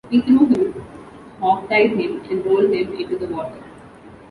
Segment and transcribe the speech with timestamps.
[0.09, 0.83] We threw him,
[1.39, 3.63] hogtied him and rolled him into the water.